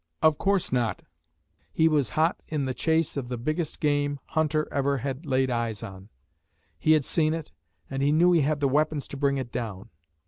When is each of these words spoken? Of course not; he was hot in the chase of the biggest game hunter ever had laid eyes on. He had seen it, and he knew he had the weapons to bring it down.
Of 0.23 0.39
course 0.39 0.71
not; 0.71 1.03
he 1.71 1.87
was 1.87 2.09
hot 2.17 2.39
in 2.47 2.65
the 2.65 2.73
chase 2.73 3.17
of 3.17 3.27
the 3.29 3.37
biggest 3.37 3.79
game 3.79 4.19
hunter 4.29 4.67
ever 4.73 4.97
had 4.97 5.27
laid 5.27 5.51
eyes 5.51 5.83
on. 5.83 6.09
He 6.79 6.93
had 6.93 7.05
seen 7.05 7.35
it, 7.35 7.51
and 7.87 8.01
he 8.01 8.11
knew 8.11 8.31
he 8.31 8.41
had 8.41 8.61
the 8.61 8.67
weapons 8.67 9.07
to 9.09 9.17
bring 9.17 9.37
it 9.37 9.51
down. 9.51 9.91